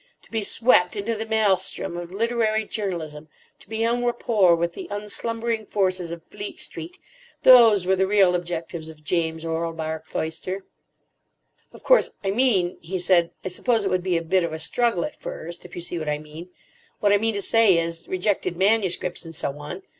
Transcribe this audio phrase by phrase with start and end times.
[0.23, 3.27] —to be swept into the maelstrom of literary journalism,
[3.59, 8.89] to be en rapport with the unslumbering forces of Fleet Street—those were the real objectives
[8.89, 10.65] of James Orlebar Cloyster.
[11.71, 14.57] "Of course, I mean," he said, "I suppose it would be a bit of a
[14.57, 16.49] struggle at first, if you see what I mean.
[16.99, 19.83] What I mean to say is, rejected manuscripts, and so on.